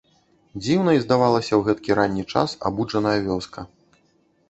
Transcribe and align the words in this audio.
Дзіўнай 0.63 0.97
здавалася 1.03 1.53
ў 1.59 1.61
гэткі 1.69 1.91
ранні 2.01 2.25
час 2.35 2.59
абуджаная 2.73 3.17
вёска. 3.33 3.71